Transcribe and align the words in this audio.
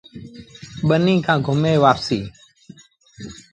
ٻنيٚ 0.87 1.23
کآݩ 1.25 1.43
گھمي 1.47 1.73
وآپس 1.83 2.03
سيٚݩ۔ 2.07 2.27